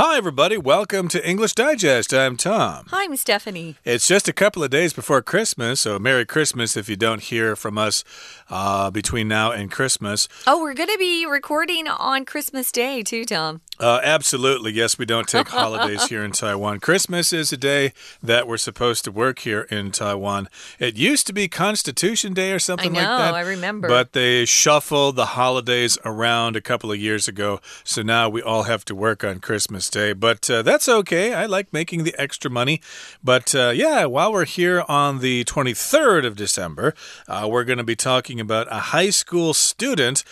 [0.00, 0.56] Hi, everybody.
[0.56, 2.14] Welcome to English Digest.
[2.14, 2.84] I'm Tom.
[2.90, 3.74] Hi, I'm Stephanie.
[3.84, 7.56] It's just a couple of days before Christmas, so Merry Christmas if you don't hear
[7.56, 8.04] from us
[8.48, 10.28] uh, between now and Christmas.
[10.46, 13.60] Oh, we're going to be recording on Christmas Day, too, Tom.
[13.80, 14.72] Uh, absolutely.
[14.72, 16.78] Yes, we don't take holidays here in Taiwan.
[16.78, 17.92] Christmas is a day
[18.22, 20.48] that we're supposed to work here in Taiwan.
[20.78, 23.34] It used to be Constitution Day or something know, like that.
[23.34, 23.88] I remember.
[23.88, 27.60] But they shuffled the holidays around a couple of years ago.
[27.82, 31.34] So now we all have to work on Christmas But uh, that's okay.
[31.34, 32.80] I like making the extra money.
[33.22, 36.94] But uh, yeah, while we're here on the 23rd of December,
[37.26, 40.24] uh, we're going to be talking about a high school student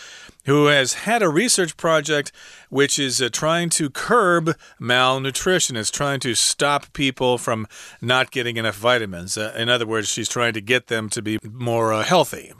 [0.45, 2.31] who has had a research project
[2.69, 7.67] which is uh, trying to curb malnutrition, is trying to stop people from
[8.01, 9.37] not getting enough vitamins.
[9.37, 12.53] Uh, in other words, she's trying to get them to be more uh, healthy.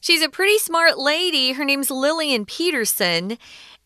[0.00, 1.52] She's a pretty smart lady.
[1.52, 3.36] Her name's Lillian Peterson.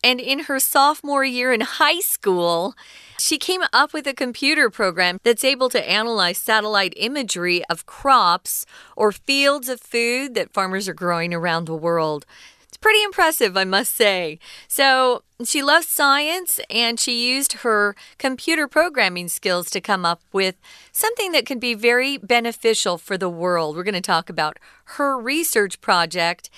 [0.03, 2.75] And in her sophomore year in high school,
[3.17, 8.65] she came up with a computer program that's able to analyze satellite imagery of crops
[8.97, 12.25] or fields of food that farmers are growing around the world
[12.67, 14.39] It's pretty impressive, I must say.
[14.67, 20.55] So she loves science and she used her computer programming skills to come up with
[20.91, 23.75] something that can be very beneficial for the world.
[23.77, 24.57] We're going to talk about
[24.97, 26.49] her research project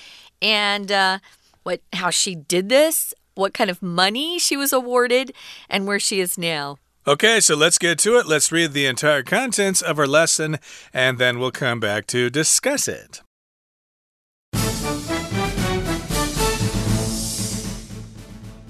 [0.42, 1.20] and uh,
[1.64, 5.34] what how she did this, what kind of money she was awarded,
[5.70, 6.78] and where she is now.
[7.08, 8.26] Okay, so let's get to it.
[8.26, 10.58] Let's read the entire contents of our lesson,
[10.92, 13.22] and then we'll come back to discuss it.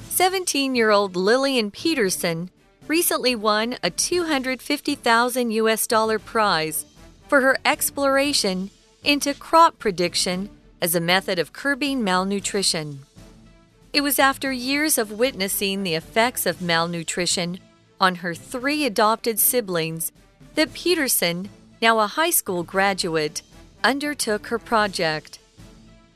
[0.10, 2.50] 17 year old Lillian Peterson
[2.88, 6.86] recently won a 250,000 US dollar prize
[7.28, 8.70] for her exploration
[9.04, 10.50] into crop prediction
[10.82, 13.00] as a method of curbing malnutrition.
[13.96, 17.60] It was after years of witnessing the effects of malnutrition
[17.98, 20.12] on her three adopted siblings
[20.56, 21.48] that Peterson,
[21.82, 23.42] now a high school graduate,
[23.86, 25.40] undertook her project.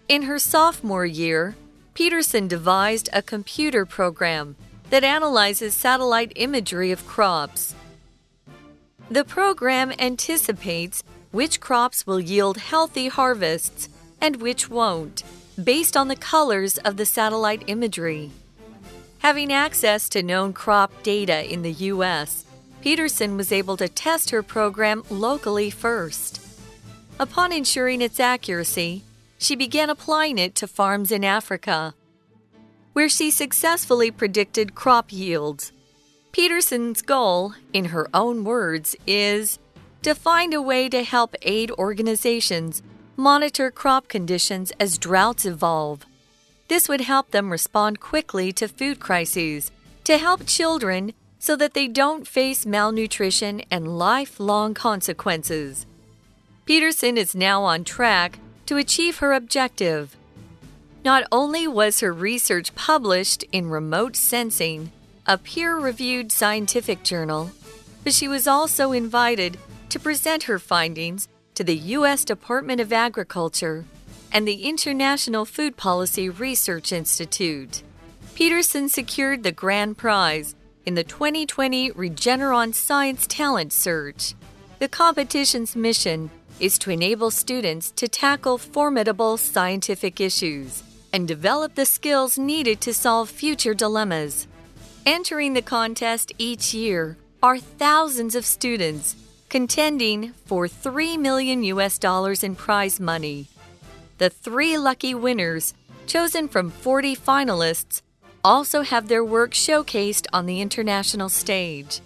[0.10, 1.56] In her sophomore year,
[1.94, 4.58] Peterson devised a computer program
[4.90, 7.76] that analyzes satellite imagery of crops.
[9.10, 11.02] The program anticipates
[11.32, 13.88] which crops will yield healthy harvests
[14.20, 15.24] and which won't,
[15.64, 18.32] based on the colors of the satellite imagery.
[19.20, 22.46] Having access to known crop data in the U.S.,
[22.82, 26.42] Peterson was able to test her program locally first.
[27.20, 29.04] Upon ensuring its accuracy,
[29.38, 31.94] she began applying it to farms in Africa,
[32.94, 35.74] where she successfully predicted crop yields.
[36.32, 39.60] Peterson's goal, in her own words, is
[40.04, 42.82] to find a way to help aid organizations
[43.20, 46.06] monitor crop conditions as droughts evolve.
[46.70, 49.72] This would help them respond quickly to food crises,
[50.06, 55.86] to help children so that they don't face malnutrition and lifelong consequences.
[56.66, 60.16] Peterson is now on track to achieve her objective.
[61.04, 64.92] Not only was her research published in Remote Sensing,
[65.26, 67.52] a peer reviewed scientific journal,
[68.04, 69.58] but she was also invited
[69.90, 71.28] to present her findings
[71.60, 72.24] to the U.S.
[72.24, 73.84] Department of Agriculture
[74.32, 77.84] and the International Food Policy Research Institute.
[78.34, 80.56] Peterson secured the grand prize
[80.86, 84.36] in the 2020 Regeneron Science Talent Search.
[84.80, 86.32] The competition's mission
[86.62, 90.82] is to enable students to tackle formidable scientific issues
[91.12, 94.48] and develop the skills needed to solve future dilemmas.
[95.06, 99.18] Entering the contest each year are thousands of students
[99.50, 103.48] contending for 3 million US dollars in prize money.
[104.20, 105.74] The three lucky winners,
[106.06, 108.02] chosen from 40 finalists,
[108.44, 112.02] also have their work showcased on the international stage.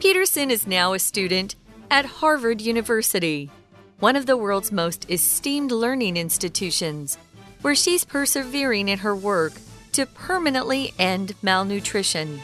[0.00, 1.56] Peterson is now a student
[1.90, 3.50] at Harvard University,
[3.98, 7.18] one of the world's most esteemed learning institutions,
[7.62, 9.54] where she's persevering in her work
[9.92, 12.40] to permanently end malnutrition.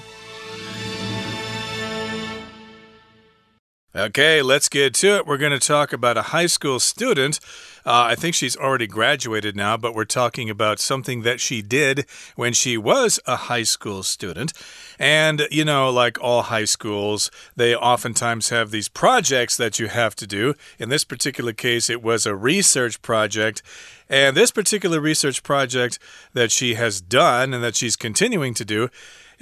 [3.94, 5.26] Okay, let's get to it.
[5.26, 7.38] We're going to talk about a high school student.
[7.84, 12.06] Uh, I think she's already graduated now, but we're talking about something that she did
[12.34, 14.54] when she was a high school student.
[14.98, 20.16] And, you know, like all high schools, they oftentimes have these projects that you have
[20.16, 20.54] to do.
[20.78, 23.62] In this particular case, it was a research project.
[24.08, 25.98] And this particular research project
[26.32, 28.88] that she has done and that she's continuing to do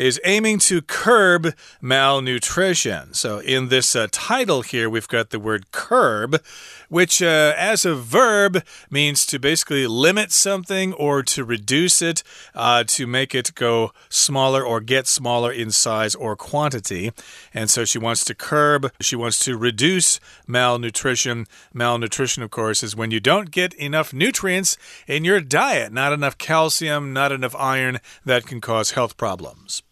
[0.01, 3.13] is aiming to curb malnutrition.
[3.13, 6.43] So, in this uh, title here, we've got the word curb,
[6.89, 12.23] which uh, as a verb means to basically limit something or to reduce it,
[12.55, 17.13] uh, to make it go smaller or get smaller in size or quantity.
[17.53, 21.47] And so she wants to curb, she wants to reduce malnutrition.
[21.75, 26.39] Malnutrition, of course, is when you don't get enough nutrients in your diet, not enough
[26.39, 29.83] calcium, not enough iron that can cause health problems.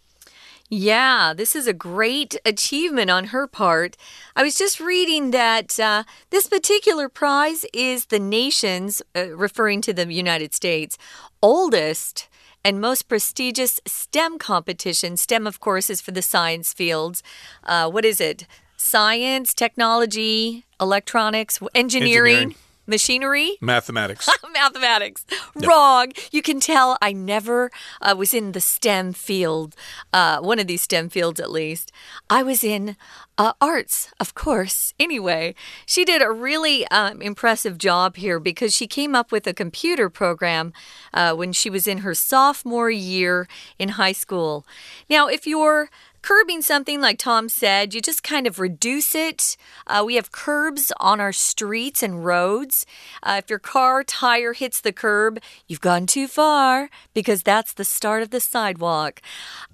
[0.70, 3.97] Yeah, this is a great achievement on her part.
[4.37, 9.94] I was just reading that uh, this particular prize is the nation's, uh, referring to
[9.94, 10.99] the United States,
[11.43, 12.29] oldest
[12.65, 15.17] and most prestigious STEM competition.
[15.17, 17.23] STEM, of course, is for the science fields.
[17.64, 18.47] Uh, what is it?
[18.76, 22.35] Science, technology, electronics, engineering.
[22.37, 22.55] engineering
[22.88, 23.58] machinery?
[23.61, 24.29] Mathematics.
[24.52, 25.26] Mathematics.
[25.55, 25.69] Yep.
[25.69, 26.12] Wrong.
[26.32, 27.70] You can tell I never
[28.00, 29.76] uh, was in the STEM field,
[30.12, 31.93] uh, one of these STEM fields at least.
[32.29, 32.96] I was in
[33.38, 34.93] uh, arts, of course.
[34.99, 35.55] Anyway,
[35.87, 40.11] she did a really um, impressive job here because she came up with a computer
[40.11, 40.73] program
[41.14, 43.46] uh, when she was in her sophomore year
[43.79, 44.67] in high school.
[45.08, 45.88] Now, if you're
[46.28, 49.56] Curbing something, like Tom said, you just kind of reduce it.
[49.86, 52.84] Uh, we have curbs on our streets and roads.
[53.22, 57.82] Uh, if your car tire hits the curb, you've gone too far because that's the
[57.82, 59.22] start of the sidewalk.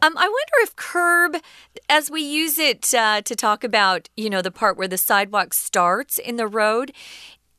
[0.01, 1.39] Um, I wonder if curb,
[1.89, 5.55] as we use it uh, to talk about, you know, the part where the sidewalk
[5.55, 6.93] starts in the road,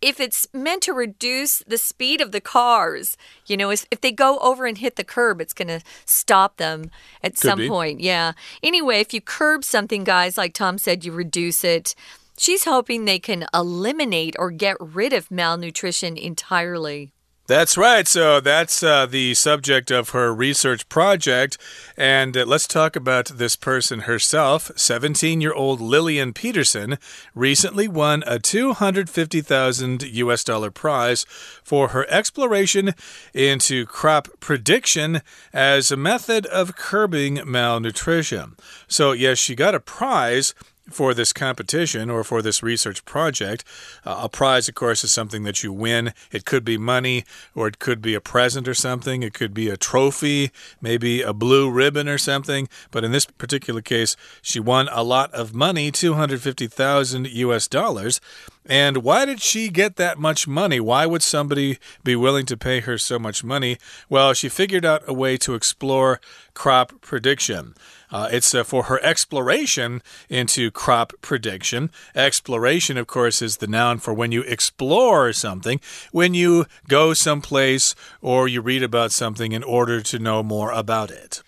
[0.05, 3.17] if it's meant to reduce the speed of the cars,
[3.47, 6.91] you know, if they go over and hit the curb, it's going to stop them
[7.23, 7.67] at Could some be.
[7.67, 8.01] point.
[8.01, 8.33] Yeah.
[8.61, 11.95] Anyway, if you curb something, guys, like Tom said, you reduce it.
[12.37, 17.11] She's hoping they can eliminate or get rid of malnutrition entirely.
[17.47, 18.07] That's right.
[18.07, 21.59] So that's uh, the subject of her research project.
[21.95, 24.71] And uh, let's talk about this person herself.
[24.75, 26.97] 17 year old Lillian Peterson
[27.35, 31.23] recently won a 250,000 US dollar prize
[31.63, 32.95] for her exploration
[33.31, 35.21] into crop prediction
[35.53, 38.55] as a method of curbing malnutrition.
[38.87, 40.55] So, yes, she got a prize
[40.89, 43.63] for this competition or for this research project.
[44.05, 46.13] Uh, a prize, of course, is something that you win.
[46.31, 47.23] It could be money
[47.53, 49.23] or it could be a present or something.
[49.23, 50.51] It could be a trophy,
[50.81, 52.67] maybe a blue ribbon or something.
[52.91, 58.21] But in this particular case, she won a lot of money 250,000 US dollars.
[58.67, 60.79] And why did she get that much money?
[60.79, 63.77] Why would somebody be willing to pay her so much money?
[64.09, 66.19] Well, she figured out a way to explore
[66.55, 67.75] crop prediction.
[68.15, 71.91] Uh, it's uh, for her exploration into crop prediction.
[72.15, 75.81] Exploration, of course, is the noun for when you explore something,
[76.13, 81.11] when you go someplace or you read about something in order to know more about
[81.11, 81.43] it.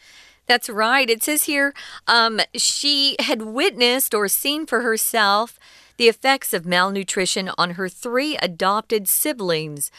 [0.45, 1.09] That's right.
[1.09, 1.73] It says here
[2.05, 5.57] um, she had witnessed or seen for herself
[5.97, 9.91] the effects of malnutrition on her three adopted siblings.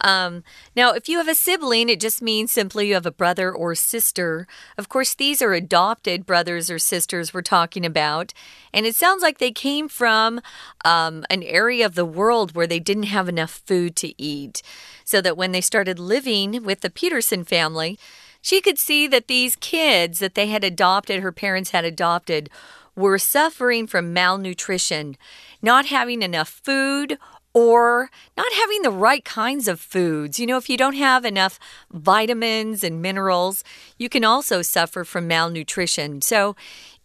[0.00, 0.44] Um,
[0.74, 3.74] now, if you have a sibling, it just means simply you have a brother or
[3.74, 4.46] sister.
[4.76, 8.34] Of course, these are adopted brothers or sisters we're talking about.
[8.72, 10.40] And it sounds like they came from
[10.84, 14.62] um, an area of the world where they didn't have enough food to eat.
[15.04, 17.98] So that when they started living with the Peterson family,
[18.42, 22.50] she could see that these kids that they had adopted, her parents had adopted,
[22.96, 25.16] were suffering from malnutrition,
[25.62, 27.18] not having enough food
[27.56, 30.38] or not having the right kinds of foods.
[30.38, 31.58] You know, if you don't have enough
[31.90, 33.64] vitamins and minerals,
[33.96, 36.20] you can also suffer from malnutrition.
[36.20, 36.54] So,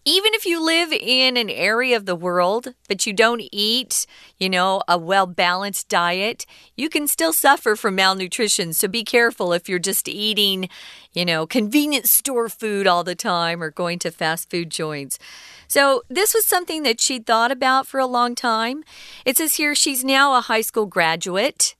[0.04, 4.06] even if you live in an area of the world, but you don't eat,
[4.38, 8.74] you know, a well balanced diet, you can still suffer from malnutrition.
[8.74, 10.70] So be careful if you're just eating,
[11.14, 15.20] you know, convenience store food all the time or going to fast food joints.
[15.68, 18.84] So, this was something that she'd thought about for a long time.
[19.24, 21.76] It says here she's now a high school graduate.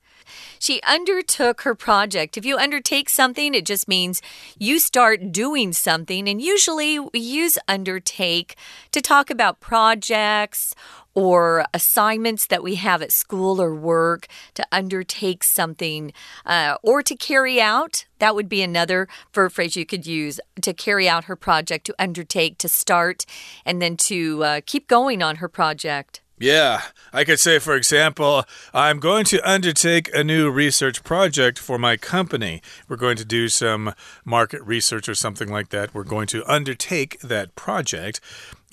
[0.58, 2.36] She undertook her project.
[2.36, 4.22] If you undertake something, it just means
[4.58, 6.28] you start doing something.
[6.28, 8.56] And usually we use undertake
[8.92, 10.74] to talk about projects
[11.14, 16.12] or assignments that we have at school or work to undertake something
[16.46, 18.06] uh, or to carry out.
[18.18, 21.94] That would be another verb phrase you could use to carry out her project, to
[21.98, 23.26] undertake, to start,
[23.66, 26.21] and then to uh, keep going on her project.
[26.42, 26.82] Yeah,
[27.12, 28.42] I could say, for example,
[28.74, 32.60] I'm going to undertake a new research project for my company.
[32.88, 33.94] We're going to do some
[34.24, 35.94] market research or something like that.
[35.94, 38.20] We're going to undertake that project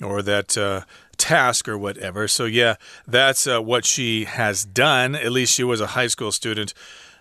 [0.02, 0.80] or that uh,
[1.16, 2.26] task or whatever.
[2.26, 2.74] So, yeah,
[3.06, 5.14] that's uh, what she has done.
[5.14, 6.74] At least she was a high school student.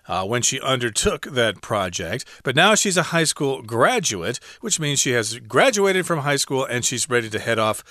[0.10, 2.26] Uh, when she undertook that project.
[2.44, 6.66] But now she's a high school graduate, which means she has graduated from high school
[6.66, 7.84] and she's ready to head off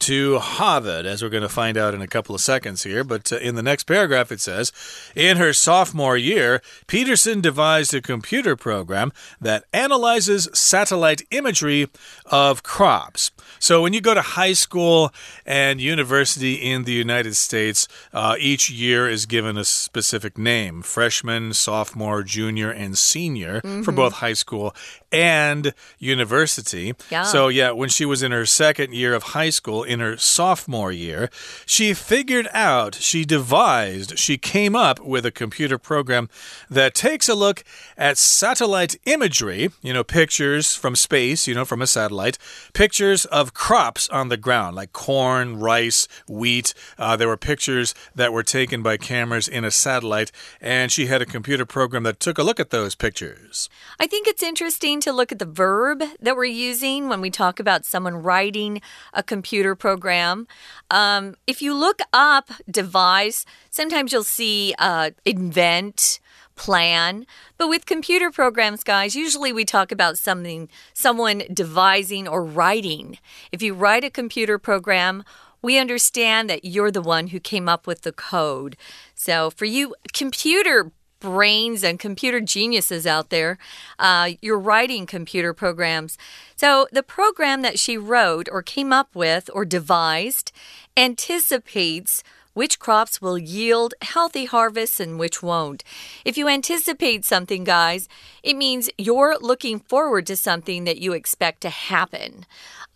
[0.00, 3.04] to Harvard, as we're going to find out in a couple of seconds here.
[3.04, 4.72] But uh, in the next paragraph, it says
[5.14, 11.88] In her sophomore year, Peterson devised a computer program that analyzes satellite imagery
[12.26, 13.30] of crops.
[13.58, 15.12] So when you go to high school
[15.44, 21.52] and university in the United States, uh, each year is given a specific name freshman,
[21.66, 23.84] sophomore, junior, and senior mm -hmm.
[23.84, 24.02] for mm-hmm.
[24.02, 24.68] both high school
[25.16, 26.94] and university.
[27.10, 27.24] Yeah.
[27.24, 30.92] So, yeah, when she was in her second year of high school, in her sophomore
[30.92, 31.30] year,
[31.64, 36.28] she figured out, she devised, she came up with a computer program
[36.70, 37.64] that takes a look
[37.96, 42.36] at satellite imagery, you know, pictures from space, you know, from a satellite,
[42.72, 46.74] pictures of crops on the ground, like corn, rice, wheat.
[46.98, 50.30] Uh, there were pictures that were taken by cameras in a satellite,
[50.60, 53.68] and she had a computer program that took a look at those pictures.
[54.00, 57.60] I think it's interesting to look at the verb that we're using when we talk
[57.60, 58.80] about someone writing
[59.12, 60.48] a computer program.
[60.90, 66.18] Um, if you look up devise, sometimes you'll see uh, invent
[66.56, 67.26] plan.
[67.58, 73.18] But with computer programs, guys, usually we talk about something, someone devising or writing.
[73.52, 75.22] If you write a computer program,
[75.62, 78.76] we understand that you're the one who came up with the code.
[79.14, 83.58] So for you computer brains and computer geniuses out there.
[83.98, 86.18] Uh, you're writing computer programs.
[86.56, 90.52] So, the program that she wrote or came up with or devised
[90.96, 92.22] anticipates
[92.56, 95.84] which crops will yield healthy harvests and which won't.
[96.24, 98.08] If you anticipate something, guys,
[98.42, 102.46] it means you're looking forward to something that you expect to happen.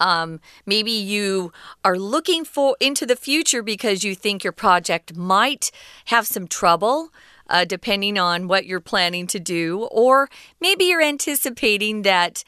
[0.01, 1.53] Um, maybe you
[1.85, 5.71] are looking for into the future because you think your project might
[6.07, 7.13] have some trouble
[7.51, 9.89] uh, depending on what you're planning to do.
[9.91, 10.31] Or
[10.61, 12.45] maybe you're anticipating that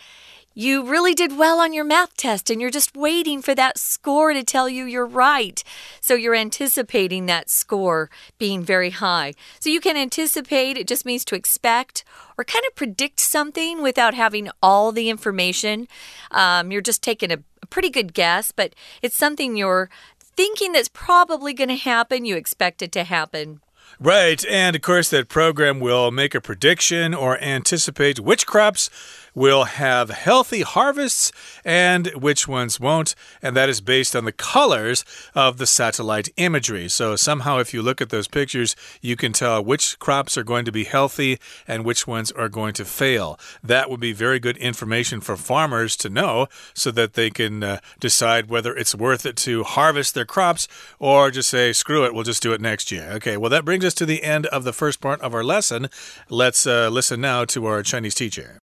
[0.55, 4.35] you really did well on your math test and you're just waiting for that score
[4.35, 5.65] to tell you you're right.
[6.01, 9.33] So you're anticipating that score being very high.
[9.61, 12.05] So you can anticipate, it just means to expect
[12.37, 15.89] or kind of predict something without having all the information.
[16.31, 19.89] Um, you're just taking a, a pretty good guess, but it's something you're
[20.37, 22.27] thinking that's probably going to happen.
[22.27, 23.62] You expect it to happen.
[24.01, 28.91] Right, and of course, that program will make a prediction or anticipate which crops
[29.35, 31.33] will have healthy harvests
[31.65, 33.15] and which ones won't.
[33.41, 36.89] And that is based on the colors of the satellite imagery.
[36.89, 40.65] So somehow, if you look at those pictures, you can tell which crops are going
[40.65, 43.39] to be healthy and which ones are going to fail.
[43.63, 47.81] That would be very good information for farmers to know so that they can uh,
[48.01, 52.25] decide whether it's worth it to harvest their crops or just say, screw it, we'll
[52.25, 53.11] just do it next year.
[53.13, 55.89] Okay, well, that brings us to the end of the first part of our lesson.
[56.29, 58.59] Let's uh, listen now to our Chinese teacher.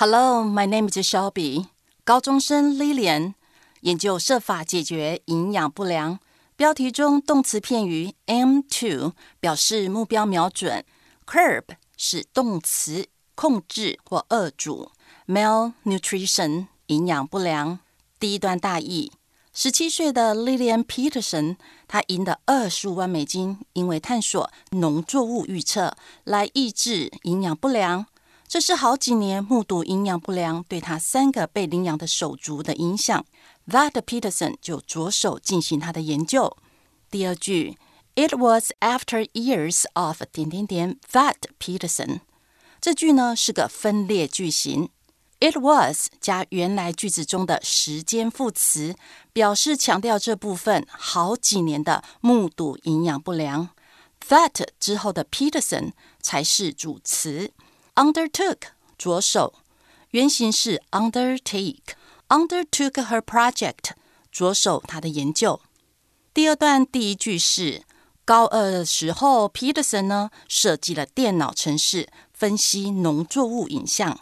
[0.00, 1.66] Hello, my name is Shelby。
[2.04, 3.34] 高中生 Lilian
[3.80, 6.20] 研究设法解决营养不良。
[6.54, 10.84] 标题中动词片语 aim to 表示目标瞄准
[11.26, 11.64] ，curb
[11.96, 14.92] 是动词控制或遏阻
[15.26, 17.80] ，malnutrition 营养不良。
[18.20, 19.10] 第一段大意：
[19.52, 21.56] 十七岁的 Lilian Peterson，
[21.88, 28.06] 他赢得二十五万美金，因为探索农作物预测来抑制营养不良。
[28.48, 33.26] 这是好几年目睹营养不良对他三个被领养的手足的影响。
[33.68, 36.56] That Peterson 就着手进行他的研究。
[37.10, 37.76] 第二句
[38.14, 42.20] ，It was after years of 点点点 that Peterson。
[42.80, 44.88] 这句呢是个分裂句型。
[45.40, 48.96] It was 加原来句子中的时间副词，
[49.34, 53.68] 表示强调这部分好几年的目睹营养不良。
[54.26, 57.52] That 之后的 Peterson 才是主词。
[57.97, 58.57] undertook
[58.97, 59.53] 着手，
[60.11, 63.91] 原型是 undertake。undertook her project
[64.31, 65.61] 着手她的研究。
[66.33, 67.83] 第二段第一句是
[68.25, 74.21] 高二的时候，Peterson 呢设计了电脑程式分析农作物影像，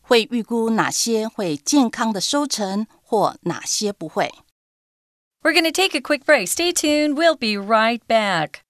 [0.00, 4.32] 会预估哪些会健康的收成，或哪些不会。
[5.42, 6.46] We're going to take a quick break.
[6.46, 7.16] Stay tuned.
[7.16, 8.60] We'll be right back.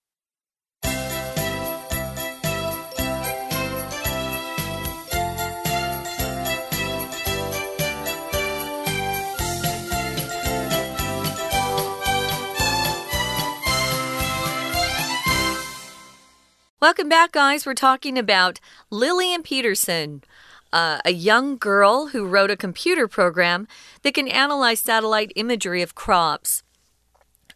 [16.80, 17.66] Welcome back, guys.
[17.66, 18.60] We're talking about
[18.92, 20.24] Lillian Peterson,
[20.72, 23.68] uh, a young girl who wrote a computer program
[24.04, 26.62] that can analyze satellite imagery of crops.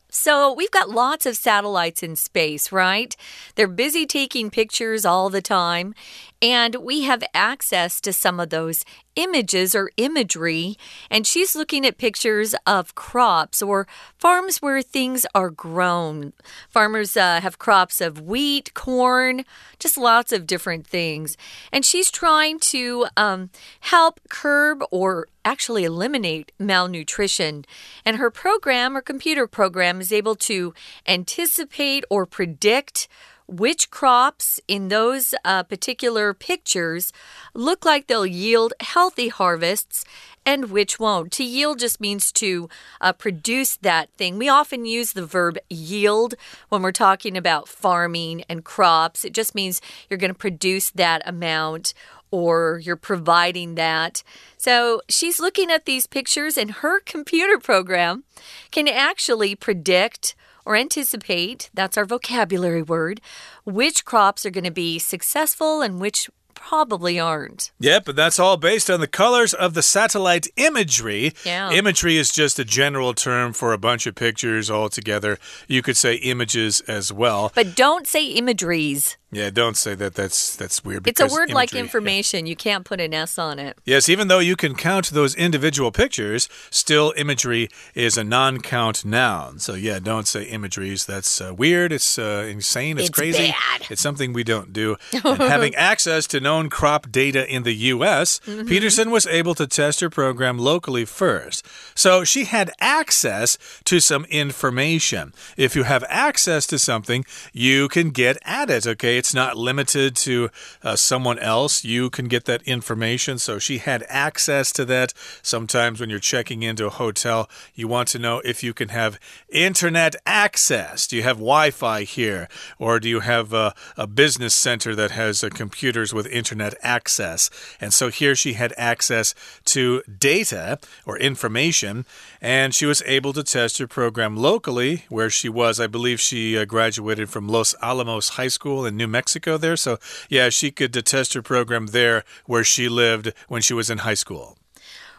[0.09, 3.15] So we've got lots of satellites in space, right?
[3.53, 5.93] They're busy taking pictures all the time,
[6.41, 8.83] and we have access to some of those
[9.15, 10.77] images or imagery.
[11.10, 16.33] And she's looking at pictures of crops or farms where things are grown.
[16.69, 19.43] Farmers uh, have crops of wheat, corn,
[19.79, 21.38] just lots of different things.
[21.71, 23.50] And she's trying to um,
[23.81, 27.65] help curb or actually eliminate malnutrition.
[28.05, 30.74] And her program, or computer program, is able to
[31.07, 33.07] anticipate or predict
[33.51, 37.12] which crops in those uh, particular pictures
[37.53, 40.05] look like they'll yield healthy harvests
[40.46, 41.31] and which won't.
[41.34, 44.38] To yield just means to uh, produce that thing.
[44.38, 46.34] We often use the verb yield
[46.70, 49.24] when we're talking about farming and crops.
[49.24, 51.93] It just means you're going to produce that amount
[52.31, 54.24] or you're providing that.
[54.58, 58.24] So she's looking at these pictures, and her computer program
[58.72, 60.34] can actually predict
[60.65, 63.22] or anticipate that's our vocabulary word
[63.63, 66.30] which crops are going to be successful and which
[66.62, 67.72] probably aren't.
[67.80, 71.34] Yep, but that's all based on the colors of the satellite imagery.
[71.44, 71.72] Yeah.
[71.72, 75.39] Imagery is just a general term for a bunch of pictures all together.
[75.68, 77.51] You could say images as well.
[77.56, 79.18] But don't say imageries.
[79.31, 80.15] Yeah, don't say that.
[80.15, 81.07] That's that's weird.
[81.07, 82.45] It's a word like imagery- information.
[82.45, 83.77] You can't put an S on it.
[83.85, 89.59] Yes, even though you can count those individual pictures, still imagery is a non-count noun.
[89.59, 91.05] So yeah, don't say imageries.
[91.05, 91.91] That's uh, weird.
[91.93, 92.97] It's uh, insane.
[92.97, 93.47] It's, It's crazy.
[93.51, 93.88] bad.
[93.89, 94.97] It's something we don't do.
[95.23, 98.67] Having access to known crop data in the U.S., Mm-hmm.
[98.67, 101.65] Peterson was able to test her program locally first.
[101.95, 105.33] So she had access to some information.
[105.57, 108.85] If you have access to something, you can get at it.
[108.88, 110.49] Okay, it's not limited to
[110.81, 111.83] uh, someone else.
[111.83, 113.37] You can get that information.
[113.37, 115.13] So she had access to that.
[115.43, 119.19] Sometimes when you're checking into a hotel, you want to know if you can have
[119.49, 121.05] internet access.
[121.05, 122.49] Do you have Wi Fi here?
[122.79, 127.51] Or do you have a, a business center that has uh, computers with internet access?
[127.79, 129.35] And so here she had access
[129.65, 130.01] to
[130.31, 132.07] data or information,
[132.41, 135.79] and she was able to test her program locally where she was.
[135.79, 139.75] I believe she uh, graduated from Los Alamos High School in New Mexico there.
[139.75, 139.98] So,
[140.30, 144.15] yeah, she could test her program there where she lived when she was in high
[144.15, 144.58] school.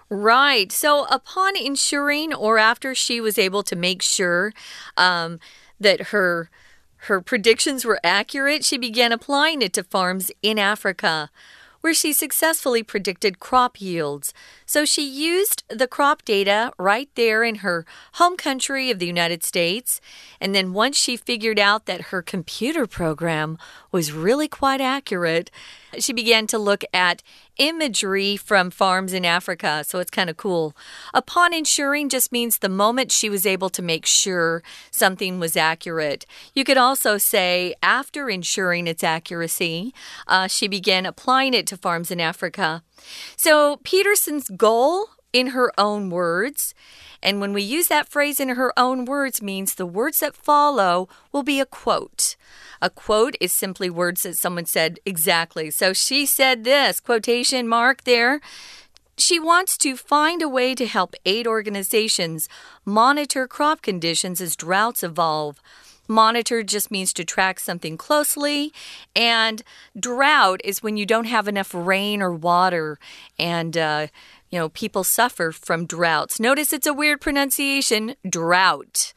[0.08, 0.70] Right.
[0.70, 4.52] So, upon ensuring, or after she was able to make sure
[4.96, 5.38] um,
[5.80, 6.50] that her
[7.06, 11.30] her predictions were accurate, she began applying it to farms in Africa,
[11.80, 14.32] where she successfully predicted crop yields.
[14.72, 19.44] So she used the crop data right there in her home country of the United
[19.44, 20.00] States.
[20.40, 23.58] And then once she figured out that her computer program
[23.90, 25.50] was really quite accurate,
[25.98, 27.22] she began to look at
[27.58, 29.84] imagery from farms in Africa.
[29.86, 30.74] So it's kind of cool.
[31.12, 36.24] Upon ensuring just means the moment she was able to make sure something was accurate.
[36.54, 39.92] You could also say after ensuring its accuracy,
[40.26, 42.82] uh, she began applying it to farms in Africa.
[43.36, 46.72] So Peterson's goal, in her own words,
[47.20, 51.08] and when we use that phrase in her own words, means the words that follow
[51.32, 52.36] will be a quote.
[52.80, 55.70] A quote is simply words that someone said exactly.
[55.70, 58.40] So she said this quotation mark there.
[59.16, 62.48] She wants to find a way to help aid organizations
[62.84, 65.60] monitor crop conditions as droughts evolve.
[66.08, 68.72] Monitor just means to track something closely,
[69.14, 69.62] and
[69.98, 72.98] drought is when you don't have enough rain or water,
[73.38, 74.08] and uh,
[74.52, 76.38] you know people suffer from droughts.
[76.38, 79.12] Notice it's a weird pronunciation, drought.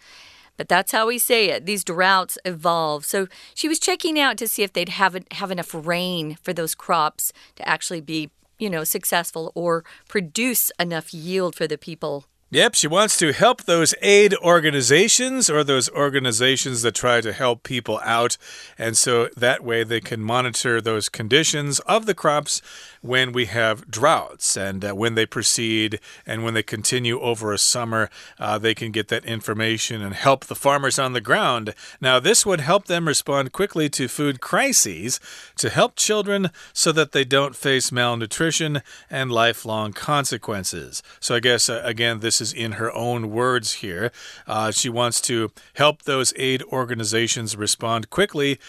[0.57, 1.65] But that's how we say it.
[1.65, 3.03] These droughts evolve.
[3.03, 6.75] So she was checking out to see if they'd have, have enough rain for those
[6.75, 12.25] crops to actually be, you know, successful or produce enough yield for the people.
[12.55, 17.63] Yep, she wants to help those aid organizations or those organizations that try to help
[17.63, 18.37] people out.
[18.77, 22.61] And so that way they can monitor those conditions of the crops
[23.01, 27.57] when we have droughts and uh, when they proceed and when they continue over a
[27.57, 31.75] summer, uh, they can get that information and help the farmers on the ground.
[31.99, 35.19] Now, this would help them respond quickly to food crises
[35.57, 41.03] to help children so that they don't face malnutrition and lifelong consequences.
[41.19, 44.11] So, I guess, uh, again, this is in her own words here.
[44.47, 48.59] Uh, she wants to help those aid organizations respond quickly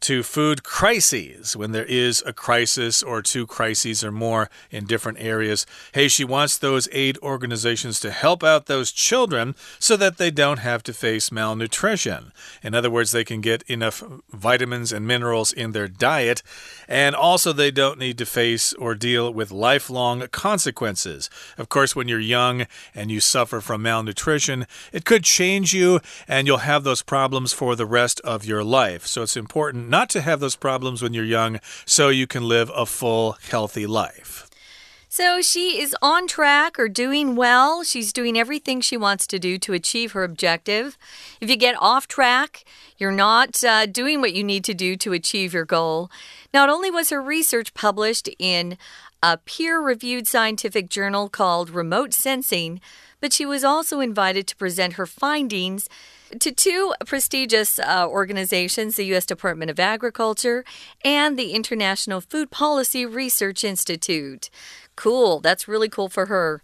[0.00, 5.18] to food crises when there is a crisis or two crises or more in different
[5.20, 5.66] areas.
[5.92, 10.60] Hey, she wants those aid organizations to help out those children so that they don't
[10.60, 12.32] have to face malnutrition.
[12.62, 16.42] In other words, they can get enough vitamins and minerals in their diet,
[16.88, 21.28] and also they don't need to face or deal with lifelong consequences.
[21.58, 26.46] Of course, when you're young and you suffer from malnutrition, it could change you and
[26.46, 29.06] you'll have those problems for the rest of your life.
[29.06, 32.70] So it's important not to have those problems when you're young so you can live
[32.74, 34.46] a full, healthy life.
[35.12, 37.82] So she is on track or doing well.
[37.82, 40.96] She's doing everything she wants to do to achieve her objective.
[41.40, 42.64] If you get off track,
[42.96, 46.12] you're not uh, doing what you need to do to achieve your goal.
[46.54, 48.78] Not only was her research published in
[49.20, 52.80] a peer reviewed scientific journal called Remote Sensing,
[53.20, 55.88] but she was also invited to present her findings
[56.38, 59.26] to two prestigious uh, organizations the U.S.
[59.26, 60.64] Department of Agriculture
[61.04, 64.50] and the International Food Policy Research Institute.
[65.00, 65.40] Cool.
[65.40, 66.60] That's really cool for her.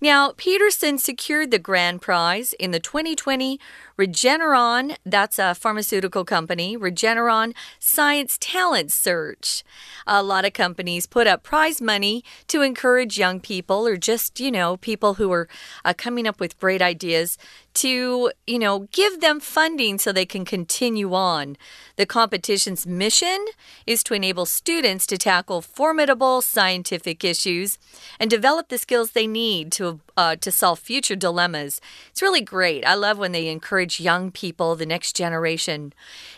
[0.00, 3.60] Now, Peterson secured the grand prize in the 2020
[3.96, 9.62] Regeneron, that's a pharmaceutical company, Regeneron Science Talent Search.
[10.04, 14.50] A lot of companies put up prize money to encourage young people or just, you
[14.50, 15.48] know, people who are
[15.84, 17.38] uh, coming up with great ideas
[17.74, 21.56] to, you know, give them funding so they can continue on.
[21.94, 23.46] The competition's mission
[23.86, 27.73] is to enable students to tackle formidable scientific issues
[28.18, 31.80] and develop the skills they need to uh, to solve future dilemmas.
[32.10, 32.84] It's really great.
[32.84, 35.92] I love when they encourage young people, the next generation.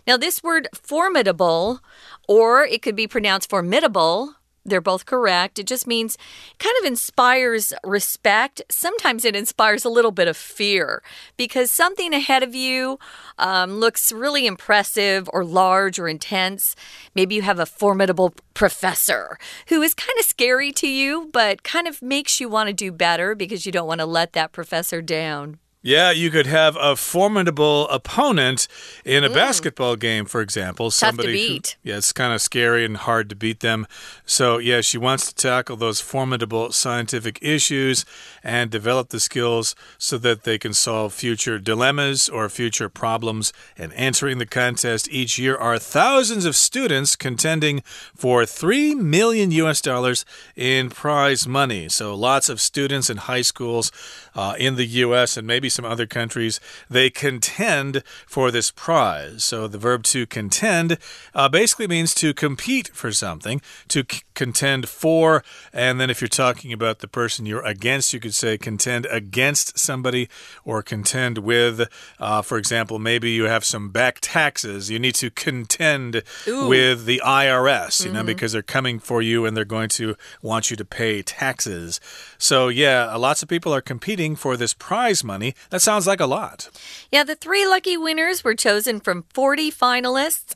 [0.06, 1.80] Now, this word formidable,
[2.28, 4.34] or it could be pronounced formidable,
[4.66, 5.58] they're both correct.
[5.58, 6.18] It just means
[6.58, 8.62] kind of inspires respect.
[8.68, 11.02] Sometimes it inspires a little bit of fear
[11.36, 12.98] because something ahead of you
[13.38, 16.74] um, looks really impressive or large or intense.
[17.14, 21.86] Maybe you have a formidable professor who is kind of scary to you, but kind
[21.86, 25.00] of makes you want to do better because you don't want to let that professor
[25.00, 25.58] down.
[25.86, 28.66] Yeah, you could have a formidable opponent
[29.04, 29.34] in a mm.
[29.34, 30.86] basketball game, for example.
[30.86, 31.76] Tough Somebody to beat.
[31.84, 33.86] Who, yeah, it's kind of scary and hard to beat them.
[34.24, 38.04] So, yeah, she wants to tackle those formidable scientific issues
[38.42, 43.52] and develop the skills so that they can solve future dilemmas or future problems.
[43.78, 49.80] And entering the contest each year are thousands of students contending for 3 million US
[49.80, 50.24] dollars
[50.56, 51.88] in prize money.
[51.88, 53.92] So, lots of students in high schools
[54.36, 59.44] uh, in the US and maybe some other countries, they contend for this prize.
[59.44, 60.98] So the verb to contend
[61.34, 65.42] uh, basically means to compete for something, to contend for.
[65.72, 69.78] And then if you're talking about the person you're against, you could say contend against
[69.78, 70.28] somebody
[70.64, 71.88] or contend with.
[72.20, 74.90] Uh, for example, maybe you have some back taxes.
[74.90, 76.68] You need to contend Ooh.
[76.68, 78.12] with the IRS, you mm -hmm.
[78.12, 78.26] know, mm-hmm.
[78.26, 82.00] because they're coming for you and they're going to want you to pay taxes.
[82.38, 85.54] So, yeah, lots of people are competing for this prize money.
[85.70, 86.68] That sounds like a lot.
[87.12, 90.54] Yeah, the three lucky winners were chosen from 40 finalists,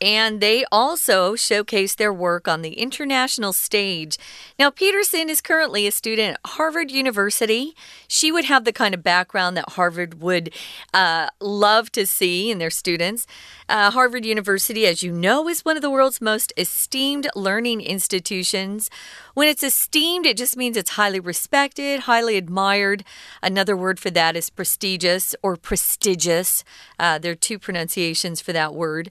[0.00, 4.18] and they also showcased their work on the international stage.
[4.58, 7.74] Now, Peterson is currently a student at Harvard University.
[8.08, 10.52] She would have the kind of background that Harvard would
[10.92, 13.26] uh, love to see in their students.
[13.68, 18.88] Uh, Harvard University, as you know, is one of the world's most esteemed learning institutions.
[19.34, 23.02] When it's esteemed, it just means it's highly respected, highly admired.
[23.42, 26.62] Another word for that is prestigious or prestigious.
[26.98, 29.10] Uh, there are two pronunciations for that word.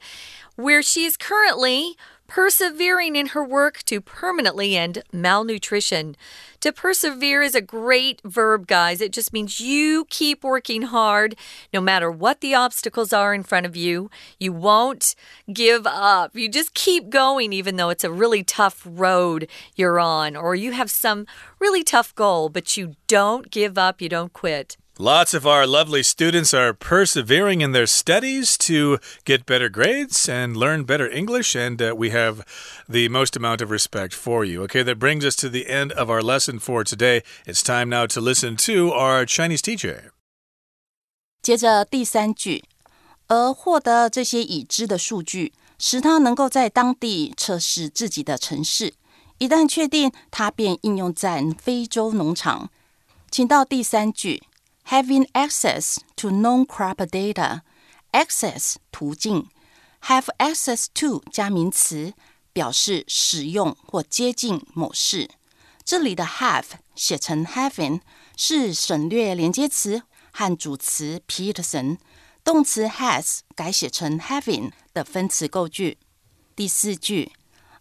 [0.55, 6.15] Where she is currently persevering in her work to permanently end malnutrition.
[6.61, 9.01] To persevere is a great verb, guys.
[9.01, 11.35] It just means you keep working hard
[11.73, 14.09] no matter what the obstacles are in front of you.
[14.39, 15.15] You won't
[15.51, 16.35] give up.
[16.35, 20.71] You just keep going, even though it's a really tough road you're on, or you
[20.71, 21.27] have some
[21.59, 24.77] really tough goal, but you don't give up, you don't quit.
[24.98, 30.54] Lots of our lovely students are persevering in their studies to get better grades and
[30.54, 32.44] learn better English, and uh, we have
[32.86, 34.62] the most amount of respect for you.
[34.64, 37.22] Okay, that brings us to the end of our lesson for today.
[37.46, 40.12] It's time now to listen to our Chinese teacher.
[41.40, 42.64] 接着第三句，
[43.28, 48.92] 而获得这些已知的数据，使他能够在当地测试自己的城市。
[49.38, 52.68] 一旦确定，他便应用在非洲农场。
[53.30, 54.42] 请到第三句。
[54.86, 57.60] having access to known crop data.
[58.12, 59.46] Access 途径，
[60.02, 62.14] have access to 加名词，
[62.52, 65.30] 表示使用或接近某事。
[65.84, 66.64] 这里的 have
[66.96, 68.00] 写成 having
[68.36, 71.98] 是省略连接词和主词 Peterson，
[72.42, 75.98] 动词 has 改写成 having 的分词构句。
[76.56, 77.32] 第四句，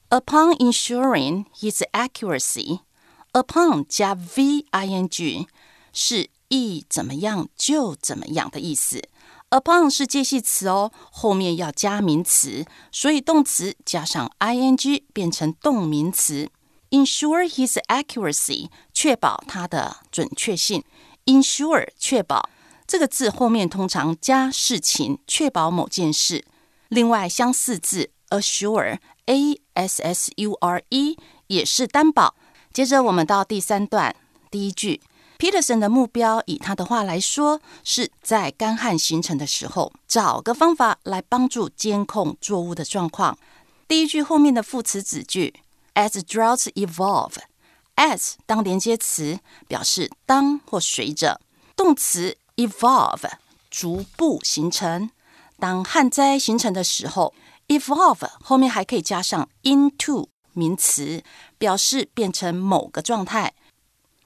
[0.10, 5.48] Upon ensuring his accuracy，upon 加 v i n g
[5.94, 9.03] 是 意怎么样就怎么样的意思。
[9.51, 16.51] upon 是介系词哦，后面要加名词，所以动词加上 i n g 变成动名词。
[16.91, 20.85] Ensure his accuracy，确保它的准确性。
[21.27, 22.49] Ensure 确保
[22.87, 26.45] 这个字后面通常加事情，确保某件事。
[26.89, 32.35] 另外相似字 assure，a s s u r e 也是担保。
[32.73, 34.15] 接着我们到第三段
[34.51, 35.01] 第一句。
[35.45, 43.37] Peterson 的目标，以他的话来说，是在干旱形成的时候，找个方法来帮助监控作物的状况。
[43.87, 45.53] 第一句后面的副词子句
[45.93, 51.39] ，as droughts evolve，as 当连接词，表示当或随着；
[51.77, 53.33] 动词 evolve
[53.71, 55.11] 逐步形成。
[55.59, 57.35] 当旱灾形成的时候
[57.69, 61.23] ，evolve 后面还可以加上 into 名词，
[61.59, 63.53] 表示变成某个状态。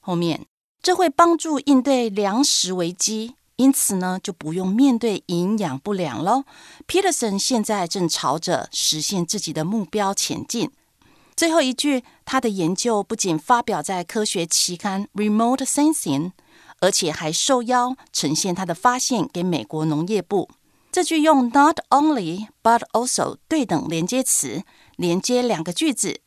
[0.01, 0.47] 后面。
[0.83, 6.45] 这会帮助应对粮食危机，因此呢，就不用面对营养不良喽。
[6.87, 10.71] Peterson 现在正朝着实现自己的目标前进。
[11.37, 16.27] 最后一句，他的研究不仅发表在科学期刊《Remote Sensing》，
[16.81, 20.49] 而且还受邀呈现他的发现给美国农业部。
[20.91, 24.63] 这句用 “not only but also” 对等连接词
[24.97, 26.21] 连接两个句子。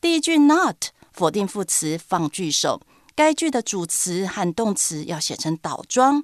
[0.00, 2.82] 第一句 “not” 否定副词放句首。
[3.14, 6.22] 该句的主词和动词要写成倒装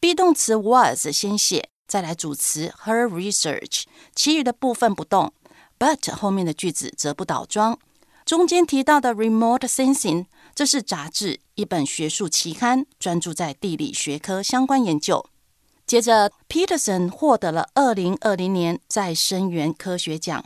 [0.00, 5.32] ，be 动词 was 先写，再来主词 her research，其余的部分不动。
[5.78, 7.78] But 后面的句子则不倒装。
[8.24, 15.26] 中间提到的 remote sensing，这是杂志，一本学术期刊，专注在地理学科相关研究。
[15.84, 20.44] 接着，Peterson 获得了二零二零年再生源科学奖。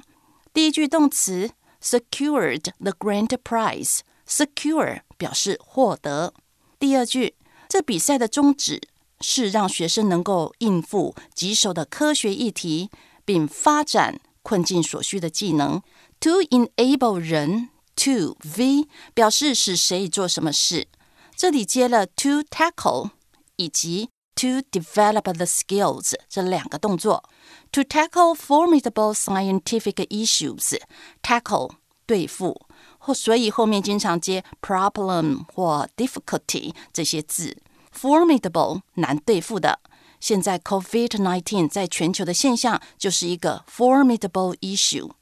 [0.54, 1.50] 第一句动词
[1.82, 4.00] secured the grand prize。
[4.27, 6.33] secure 表示获得。
[6.79, 7.35] 第二句，
[7.67, 8.81] 这比赛的宗旨
[9.19, 12.89] 是让学生能够应付棘手的科学议题，
[13.23, 15.81] 并发展困境所需的技能。
[16.21, 20.87] To enable 人 to v 表示使谁做什么事，
[21.35, 23.11] 这里接了 to tackle
[23.57, 27.29] 以及 to develop the skills 这两个动作。
[27.71, 31.71] To tackle formidable scientific issues，tackle
[32.05, 32.64] 对付。
[33.06, 37.56] 或所以后面经常接 problem 或 difficulty 这些字
[37.96, 39.78] ，formidable 难对付的。
[40.18, 45.12] 现在 COVID-19 在全球的现象就是一个 formidable issue。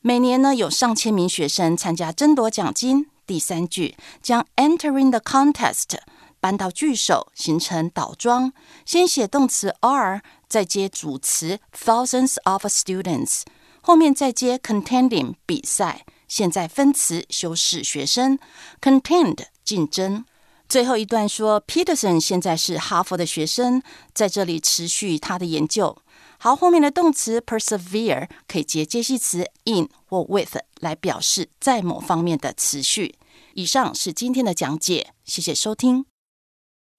[0.00, 3.08] 每年呢有上千名学生参加争夺奖金。
[3.26, 5.98] 第三句将 entering the contest
[6.40, 8.54] 搬到句首，形成倒装，
[8.86, 13.42] 先写动词 are，再接主词 thousands of students，
[13.82, 16.06] 后面再接 contending 比赛。
[16.28, 18.38] 现在分词修饰学生
[18.80, 20.24] ，contained 竞争。
[20.68, 25.96] 最后一段说，Peterson 现在是哈佛的学生，在这里持续他的研究。
[26.38, 33.16] 好，后面的动词 persevere 可以接介系词 in 或 with 来表示在某方面的持续。
[33.54, 36.07] 以上是今天的讲解，谢谢收听。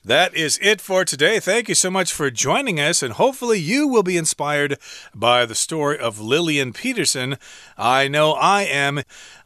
[0.04, 1.40] That is it for today.
[1.42, 4.78] Thank you so much for joining us, and hopefully, you will be inspired
[5.14, 7.38] by the story of Lillian Peterson.
[7.78, 9.02] I know I am.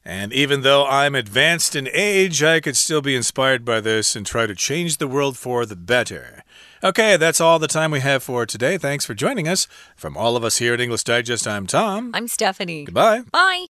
[0.05, 4.25] And even though I'm advanced in age, I could still be inspired by this and
[4.25, 6.43] try to change the world for the better.
[6.83, 8.77] Okay, that's all the time we have for today.
[8.77, 9.67] Thanks for joining us.
[9.95, 12.11] From all of us here at English Digest, I'm Tom.
[12.13, 12.83] I'm Stephanie.
[12.83, 13.21] Goodbye.
[13.31, 13.67] Bye.